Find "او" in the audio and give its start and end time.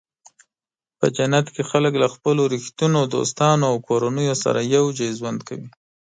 3.71-3.75